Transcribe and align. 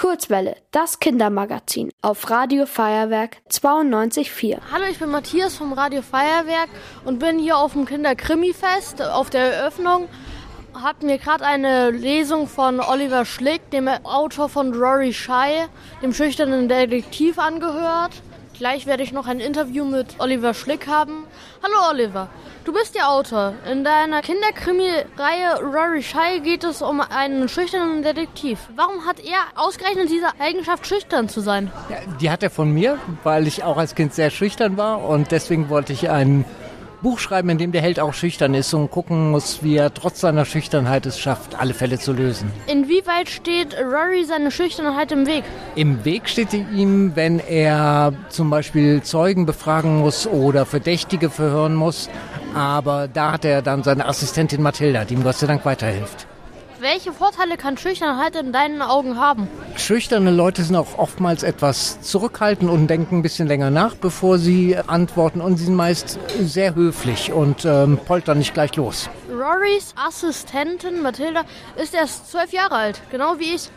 Kurzwelle, 0.00 0.56
das 0.70 0.98
Kindermagazin 0.98 1.90
auf 2.00 2.30
Radio 2.30 2.64
Feuerwerk 2.64 3.36
92.4. 3.50 4.56
Hallo, 4.72 4.86
ich 4.90 4.98
bin 4.98 5.10
Matthias 5.10 5.56
vom 5.56 5.74
Radio 5.74 6.00
Feuerwerk 6.00 6.70
und 7.04 7.18
bin 7.18 7.38
hier 7.38 7.58
auf 7.58 7.74
dem 7.74 7.84
Kinderkrimi-Fest 7.84 9.02
auf 9.02 9.28
der 9.28 9.52
Eröffnung. 9.52 10.08
Hab 10.72 11.02
mir 11.02 11.18
gerade 11.18 11.44
eine 11.44 11.90
Lesung 11.90 12.48
von 12.48 12.80
Oliver 12.80 13.26
Schlick, 13.26 13.70
dem 13.72 13.88
Autor 13.88 14.48
von 14.48 14.72
Rory 14.72 15.12
Shy, 15.12 15.66
dem 16.00 16.14
schüchternen 16.14 16.66
Detektiv, 16.66 17.38
angehört. 17.38 18.22
Gleich 18.60 18.84
werde 18.84 19.02
ich 19.02 19.10
noch 19.10 19.26
ein 19.26 19.40
Interview 19.40 19.86
mit 19.86 20.16
Oliver 20.18 20.52
Schlick 20.52 20.86
haben. 20.86 21.24
Hallo 21.62 21.92
Oliver, 21.92 22.28
du 22.66 22.74
bist 22.74 22.94
der 22.94 23.08
Autor. 23.08 23.54
In 23.72 23.84
deiner 23.84 24.20
Kinderkrimi-Reihe 24.20 25.62
Rory 25.62 26.02
Shy 26.02 26.40
geht 26.44 26.62
es 26.64 26.82
um 26.82 27.00
einen 27.00 27.48
schüchternen 27.48 28.02
Detektiv. 28.02 28.58
Warum 28.76 29.06
hat 29.06 29.18
er 29.18 29.38
ausgerechnet 29.54 30.10
diese 30.10 30.38
Eigenschaft, 30.38 30.86
schüchtern 30.86 31.30
zu 31.30 31.40
sein? 31.40 31.72
Ja, 31.88 31.96
die 32.20 32.30
hat 32.30 32.42
er 32.42 32.50
von 32.50 32.70
mir, 32.70 32.98
weil 33.24 33.46
ich 33.46 33.64
auch 33.64 33.78
als 33.78 33.94
Kind 33.94 34.12
sehr 34.12 34.28
schüchtern 34.28 34.76
war 34.76 35.08
und 35.08 35.30
deswegen 35.30 35.70
wollte 35.70 35.94
ich 35.94 36.10
einen 36.10 36.44
Buch 37.02 37.18
schreiben, 37.18 37.48
in 37.50 37.58
dem 37.58 37.72
der 37.72 37.82
Held 37.82 38.00
auch 38.00 38.14
schüchtern 38.14 38.54
ist 38.54 38.74
und 38.74 38.90
gucken 38.90 39.30
muss, 39.30 39.62
wie 39.62 39.76
er 39.76 39.92
trotz 39.92 40.20
seiner 40.20 40.44
Schüchternheit 40.44 41.06
es 41.06 41.18
schafft, 41.18 41.58
alle 41.58 41.74
Fälle 41.74 41.98
zu 41.98 42.12
lösen. 42.12 42.50
Inwieweit 42.66 43.28
steht 43.28 43.74
Rory 43.78 44.24
seine 44.24 44.50
Schüchternheit 44.50 45.12
im 45.12 45.26
Weg? 45.26 45.44
Im 45.76 46.04
Weg 46.04 46.28
steht 46.28 46.50
sie 46.50 46.64
ihm, 46.74 47.16
wenn 47.16 47.38
er 47.38 48.12
zum 48.28 48.50
Beispiel 48.50 49.02
Zeugen 49.02 49.46
befragen 49.46 49.98
muss 49.98 50.26
oder 50.26 50.66
Verdächtige 50.66 51.30
verhören 51.30 51.74
muss. 51.74 52.08
Aber 52.54 53.08
da 53.08 53.32
hat 53.32 53.44
er 53.44 53.62
dann 53.62 53.82
seine 53.82 54.06
Assistentin 54.06 54.62
Mathilda, 54.62 55.04
die 55.04 55.14
ihm 55.14 55.22
Gott 55.22 55.36
sei 55.36 55.46
Dank 55.46 55.64
weiterhilft. 55.64 56.26
Welche 56.80 57.12
Vorteile 57.12 57.58
kann 57.58 57.76
Schüchternheit 57.76 58.34
in 58.36 58.52
deinen 58.52 58.80
Augen 58.80 59.18
haben? 59.18 59.48
Schüchterne 59.76 60.30
Leute 60.30 60.62
sind 60.62 60.76
auch 60.76 60.96
oftmals 60.96 61.42
etwas 61.42 62.00
zurückhaltend 62.00 62.70
und 62.70 62.86
denken 62.86 63.18
ein 63.18 63.22
bisschen 63.22 63.46
länger 63.46 63.70
nach, 63.70 63.96
bevor 63.96 64.38
sie 64.38 64.78
antworten. 64.78 65.42
Und 65.42 65.58
sie 65.58 65.66
sind 65.66 65.74
meist 65.74 66.18
sehr 66.40 66.74
höflich 66.74 67.32
und 67.32 67.66
ähm, 67.66 67.98
poltern 68.06 68.38
nicht 68.38 68.54
gleich 68.54 68.74
los. 68.76 69.10
Rorys 69.30 69.92
Assistentin 69.94 71.02
Mathilda 71.02 71.42
ist 71.76 71.92
erst 71.92 72.30
zwölf 72.30 72.50
Jahre 72.50 72.76
alt, 72.76 73.02
genau 73.10 73.38
wie 73.38 73.56
ich. 73.56 73.68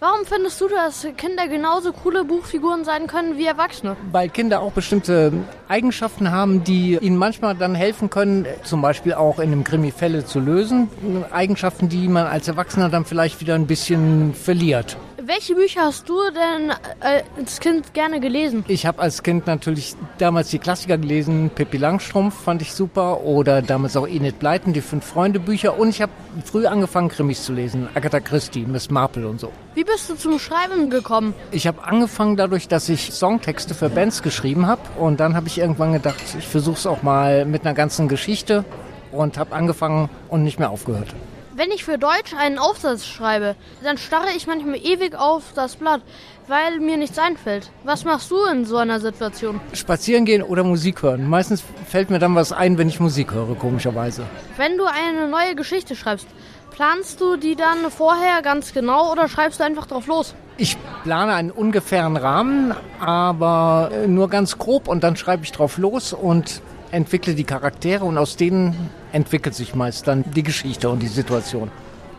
Warum 0.00 0.24
findest 0.24 0.60
du, 0.60 0.68
dass 0.68 1.08
Kinder 1.16 1.48
genauso 1.48 1.92
coole 1.92 2.24
Buchfiguren 2.24 2.84
sein 2.84 3.08
können 3.08 3.36
wie 3.36 3.46
Erwachsene? 3.46 3.96
Weil 4.12 4.28
Kinder 4.28 4.60
auch 4.60 4.70
bestimmte 4.70 5.32
Eigenschaften 5.66 6.30
haben, 6.30 6.62
die 6.62 6.96
ihnen 7.00 7.16
manchmal 7.16 7.56
dann 7.56 7.74
helfen 7.74 8.08
können, 8.08 8.46
zum 8.62 8.80
Beispiel 8.80 9.14
auch 9.14 9.40
in 9.40 9.50
einem 9.50 9.64
Krimi 9.64 9.90
Fälle 9.90 10.24
zu 10.24 10.38
lösen. 10.38 10.88
Eigenschaften, 11.32 11.88
die 11.88 12.06
man 12.06 12.26
als 12.26 12.46
Erwachsener 12.46 12.90
dann 12.90 13.04
vielleicht 13.06 13.40
wieder 13.40 13.56
ein 13.56 13.66
bisschen 13.66 14.34
verliert. 14.34 14.96
Welche 15.28 15.54
Bücher 15.54 15.82
hast 15.82 16.08
du 16.08 16.18
denn 16.30 16.70
äh, 17.00 17.22
als 17.36 17.60
Kind 17.60 17.92
gerne 17.92 18.18
gelesen? 18.18 18.64
Ich 18.66 18.86
habe 18.86 19.02
als 19.02 19.22
Kind 19.22 19.46
natürlich 19.46 19.94
damals 20.16 20.48
die 20.48 20.58
Klassiker 20.58 20.96
gelesen. 20.96 21.50
Pippi 21.54 21.76
Langstrumpf 21.76 22.34
fand 22.34 22.62
ich 22.62 22.72
super 22.72 23.20
oder 23.20 23.60
damals 23.60 23.94
auch 23.98 24.08
Enid 24.08 24.38
Blyton, 24.38 24.72
die 24.72 24.80
Fünf-Freunde-Bücher. 24.80 25.78
Und 25.78 25.90
ich 25.90 26.00
habe 26.00 26.12
früh 26.46 26.64
angefangen, 26.64 27.10
Krimis 27.10 27.44
zu 27.44 27.52
lesen. 27.52 27.90
Agatha 27.94 28.20
Christie, 28.20 28.64
Miss 28.64 28.88
Marple 28.88 29.28
und 29.28 29.38
so. 29.38 29.52
Wie 29.74 29.84
bist 29.84 30.08
du 30.08 30.14
zum 30.14 30.38
Schreiben 30.38 30.88
gekommen? 30.88 31.34
Ich 31.50 31.66
habe 31.66 31.84
angefangen 31.84 32.38
dadurch, 32.38 32.66
dass 32.66 32.88
ich 32.88 33.12
Songtexte 33.12 33.74
für 33.74 33.90
Bands 33.90 34.22
geschrieben 34.22 34.66
habe. 34.66 34.80
Und 34.98 35.20
dann 35.20 35.36
habe 35.36 35.46
ich 35.46 35.58
irgendwann 35.58 35.92
gedacht, 35.92 36.22
ich 36.38 36.48
versuche 36.48 36.78
es 36.78 36.86
auch 36.86 37.02
mal 37.02 37.44
mit 37.44 37.66
einer 37.66 37.74
ganzen 37.74 38.08
Geschichte. 38.08 38.64
Und 39.12 39.36
habe 39.36 39.54
angefangen 39.54 40.08
und 40.30 40.42
nicht 40.42 40.58
mehr 40.58 40.70
aufgehört. 40.70 41.14
Wenn 41.58 41.72
ich 41.72 41.84
für 41.84 41.98
Deutsch 41.98 42.34
einen 42.38 42.56
Aufsatz 42.56 43.04
schreibe, 43.04 43.56
dann 43.82 43.98
starre 43.98 44.28
ich 44.36 44.46
manchmal 44.46 44.76
ewig 44.76 45.16
auf 45.16 45.42
das 45.56 45.74
Blatt, 45.74 46.02
weil 46.46 46.78
mir 46.78 46.96
nichts 46.96 47.18
einfällt. 47.18 47.72
Was 47.82 48.04
machst 48.04 48.30
du 48.30 48.36
in 48.44 48.64
so 48.64 48.76
einer 48.76 49.00
Situation? 49.00 49.60
Spazieren 49.72 50.24
gehen 50.24 50.44
oder 50.44 50.62
Musik 50.62 51.02
hören. 51.02 51.28
Meistens 51.28 51.64
fällt 51.88 52.10
mir 52.10 52.20
dann 52.20 52.36
was 52.36 52.52
ein, 52.52 52.78
wenn 52.78 52.88
ich 52.88 53.00
Musik 53.00 53.32
höre, 53.32 53.56
komischerweise. 53.56 54.22
Wenn 54.56 54.78
du 54.78 54.84
eine 54.84 55.26
neue 55.26 55.56
Geschichte 55.56 55.96
schreibst, 55.96 56.28
planst 56.70 57.20
du 57.20 57.36
die 57.36 57.56
dann 57.56 57.90
vorher 57.90 58.40
ganz 58.42 58.72
genau 58.72 59.10
oder 59.10 59.28
schreibst 59.28 59.58
du 59.58 59.64
einfach 59.64 59.86
drauf 59.86 60.06
los? 60.06 60.36
Ich 60.58 60.76
plane 61.02 61.34
einen 61.34 61.50
ungefähren 61.50 62.16
Rahmen, 62.16 62.72
aber 63.00 63.90
nur 64.06 64.30
ganz 64.30 64.58
grob 64.58 64.86
und 64.86 65.02
dann 65.02 65.16
schreibe 65.16 65.42
ich 65.42 65.50
drauf 65.50 65.76
los 65.76 66.12
und 66.12 66.62
entwickle 66.90 67.34
die 67.34 67.44
Charaktere 67.44 68.04
und 68.04 68.18
aus 68.18 68.36
denen 68.36 68.90
entwickelt 69.12 69.54
sich 69.54 69.74
meist 69.74 70.06
dann 70.08 70.24
die 70.32 70.42
Geschichte 70.42 70.88
und 70.88 71.00
die 71.00 71.08
Situation. 71.08 71.70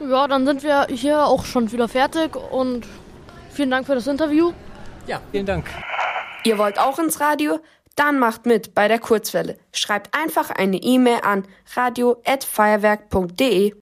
Ja, 0.02 0.28
dann 0.28 0.46
sind 0.46 0.64
wir 0.64 0.88
hier 0.90 1.26
auch 1.26 1.46
schon 1.46 1.72
wieder 1.72 1.88
fertig 1.88 2.36
und 2.36 2.86
vielen 3.52 3.72
Dank 3.72 3.86
für 3.86 3.96
das 3.96 4.08
Interview. 4.08 4.52
Ja, 5.08 5.20
vielen 5.32 5.46
Dank. 5.46 5.66
Ihr 6.46 6.58
wollt 6.58 6.80
auch 6.80 7.00
ins 7.00 7.20
Radio? 7.20 7.60
Dann 7.96 8.18
macht 8.18 8.46
mit 8.46 8.74
bei 8.74 8.88
der 8.88 9.00
Kurzwelle. 9.00 9.58
Schreibt 9.74 10.16
einfach 10.18 10.52
eine 10.52 10.78
E-Mail 10.78 11.20
an 11.22 11.44
radio@feuerwerk.de. 11.76 13.74